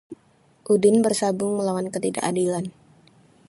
Udin 0.73 0.97
bersabung 1.05 1.53
melawan 1.61 1.87
ketidakadilan 1.93 2.65